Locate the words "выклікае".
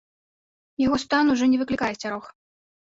1.65-1.93